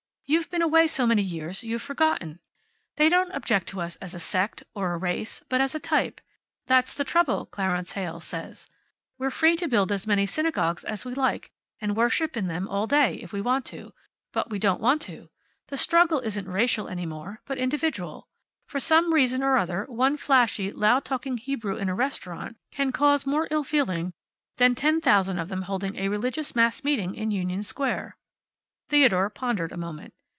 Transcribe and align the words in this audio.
You've 0.27 0.49
been 0.49 0.61
away 0.61 0.87
so 0.87 1.05
many 1.05 1.21
years 1.21 1.61
you've 1.61 1.81
forgotten. 1.81 2.39
They 2.95 3.09
don't 3.09 3.31
object 3.33 3.67
to 3.67 3.81
us 3.81 3.97
as 3.97 4.13
a 4.13 4.19
sect, 4.19 4.63
or 4.73 4.93
a 4.93 4.97
race, 4.97 5.43
but 5.49 5.59
as 5.59 5.75
a 5.75 5.79
type. 5.79 6.21
That's 6.67 6.93
the 6.93 7.03
trouble, 7.03 7.45
Clarence 7.45 7.91
Heyl 7.91 8.21
says. 8.21 8.67
We're 9.17 9.29
free 9.29 9.57
to 9.57 9.67
build 9.67 9.91
as 9.91 10.07
many 10.07 10.25
synagogues 10.25 10.85
as 10.85 11.03
we 11.03 11.13
like, 11.13 11.51
and 11.81 11.97
worship 11.97 12.37
in 12.37 12.47
them 12.47 12.65
all 12.69 12.87
day, 12.87 13.15
if 13.15 13.33
we 13.33 13.41
want 13.41 13.65
to. 13.65 13.91
But 14.31 14.49
we 14.49 14.57
don't 14.57 14.79
want 14.79 15.01
to. 15.01 15.27
The 15.67 15.75
struggle 15.75 16.21
isn't 16.21 16.47
racial 16.47 16.87
any 16.87 17.05
more, 17.05 17.41
but 17.45 17.57
individual. 17.57 18.29
For 18.69 18.79
some 18.79 19.13
reason 19.13 19.43
or 19.43 19.57
other 19.57 19.83
one 19.89 20.15
flashy, 20.15 20.71
loud 20.71 21.03
talking 21.03 21.39
Hebrew 21.39 21.75
in 21.75 21.89
a 21.89 21.93
restaurant 21.93 22.55
can 22.71 22.93
cause 22.93 23.25
more 23.25 23.49
ill 23.51 23.65
feeling 23.65 24.13
than 24.55 24.75
ten 24.75 25.01
thousand 25.01 25.39
of 25.39 25.49
them 25.49 25.63
holding 25.63 25.97
a 25.97 26.07
religious 26.07 26.55
mass 26.55 26.85
meeting 26.85 27.15
in 27.15 27.31
Union 27.31 27.63
Square." 27.63 28.15
Theodore 28.87 29.29
pondered 29.29 29.73
a 29.73 29.77
moment. 29.77 30.13